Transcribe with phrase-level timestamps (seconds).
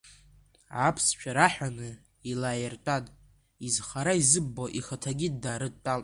[0.87, 1.89] Аԥсшәа раҳәаны,
[2.31, 3.05] илаиртәан,
[3.67, 5.99] изхара изымбо, ихаҭагьы днарыдтәалт.